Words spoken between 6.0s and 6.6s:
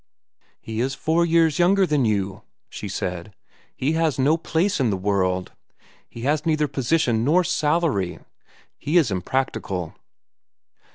He has